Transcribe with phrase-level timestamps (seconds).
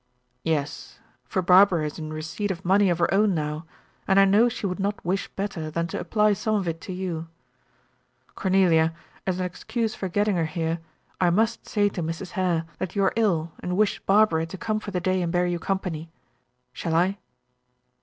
[0.43, 3.67] "Yes; for Barbara is in receipt of money of her own now,
[4.07, 6.91] and I know she would not wish better than to apply some of it to
[6.91, 7.27] you.
[8.33, 8.95] Cornelia,
[9.27, 10.79] as an excuse for getting her here,
[11.19, 12.31] I must say to Mrs.
[12.31, 15.45] Hare that you are ill, and wish Barbara to come for the day and bear
[15.45, 16.09] your company.
[16.73, 17.19] Shall I?"